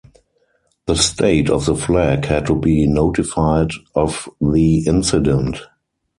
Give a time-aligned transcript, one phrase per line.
[0.87, 5.61] The state of the flag had to be notified of the incident.